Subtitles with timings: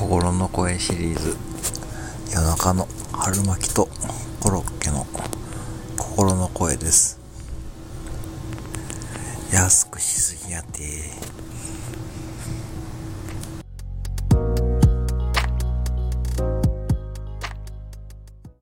[0.00, 1.36] 心の声シリーズ。
[2.32, 3.86] 夜中の春巻きと
[4.40, 5.06] コロッケの
[5.98, 7.20] 心の声です。
[9.52, 10.80] 安くしすぎやて。